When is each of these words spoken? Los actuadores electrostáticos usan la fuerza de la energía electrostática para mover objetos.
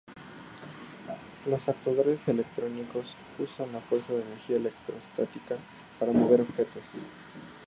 Los 1.45 1.69
actuadores 1.69 2.27
electrostáticos 2.27 3.13
usan 3.37 3.71
la 3.71 3.81
fuerza 3.81 4.13
de 4.13 4.21
la 4.21 4.25
energía 4.29 4.57
electrostática 4.57 5.57
para 5.99 6.11
mover 6.11 6.41
objetos. 6.41 6.83